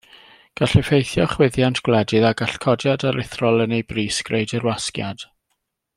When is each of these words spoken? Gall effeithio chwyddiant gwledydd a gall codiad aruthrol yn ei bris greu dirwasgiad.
Gall 0.59 0.71
effeithio 0.79 1.27
chwyddiant 1.33 1.81
gwledydd 1.89 2.25
a 2.31 2.33
gall 2.41 2.57
codiad 2.65 3.07
aruthrol 3.11 3.65
yn 3.67 3.77
ei 3.81 3.87
bris 3.93 4.19
greu 4.31 4.51
dirwasgiad. 4.55 5.29